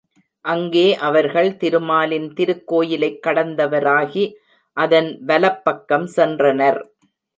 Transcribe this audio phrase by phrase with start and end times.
[0.45, 4.25] அங்கே அவர்கள் திருமாலின் திருக்கோயிலைக் கடந்தவராகி
[4.77, 6.79] அதன் வலப்பக்கம் சென்றனர்.